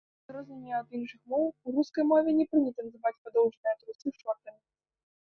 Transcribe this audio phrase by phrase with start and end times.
[0.01, 4.61] У адрозненне ад іншых моў, у рускай мове не прынята называць падоўжаныя трусы шортамі.